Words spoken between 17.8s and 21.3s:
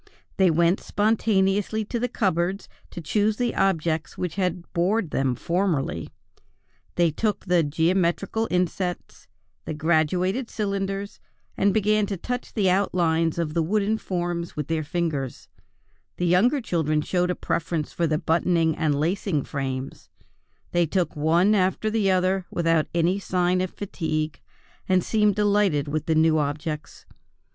for the buttoning and lacing frames; they took